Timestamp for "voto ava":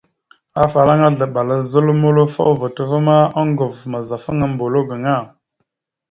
2.59-2.97